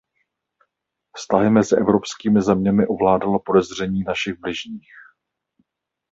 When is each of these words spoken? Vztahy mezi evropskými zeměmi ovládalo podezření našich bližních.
Vztahy 1.17 1.49
mezi 1.49 1.75
evropskými 1.75 2.41
zeměmi 2.41 2.87
ovládalo 2.87 3.39
podezření 3.39 4.03
našich 4.03 4.39
bližních. 4.39 4.91